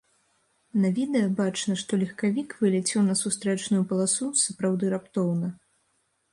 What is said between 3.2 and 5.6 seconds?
сустрэчную паласу сапраўды раптоўна.